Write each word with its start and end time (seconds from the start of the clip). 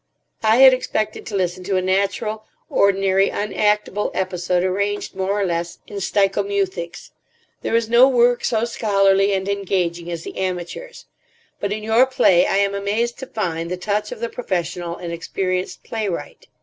I 0.41 0.57
had 0.57 0.73
expected 0.73 1.27
to 1.27 1.35
listen 1.35 1.63
to 1.65 1.77
a 1.77 1.81
natural, 1.83 2.43
ordinary, 2.71 3.29
unactable 3.29 4.09
episode 4.15 4.63
arranged 4.63 5.15
more 5.15 5.39
or 5.39 5.45
less 5.45 5.77
in 5.85 5.97
steichomuthics. 5.97 7.11
There 7.61 7.75
is 7.75 7.87
no 7.87 8.09
work 8.09 8.43
so 8.43 8.65
scholarly 8.65 9.31
and 9.33 9.47
engaging 9.47 10.09
as 10.09 10.23
the 10.23 10.37
amateur's. 10.39 11.05
But 11.59 11.71
in 11.71 11.83
your 11.83 12.07
play 12.07 12.47
I 12.47 12.57
am 12.57 12.73
amazed 12.73 13.19
to 13.19 13.27
find 13.27 13.69
the 13.69 13.77
touch 13.77 14.11
of 14.11 14.21
the 14.21 14.29
professional 14.29 14.97
and 14.97 15.13
experienced 15.13 15.83
playwright. 15.83 16.47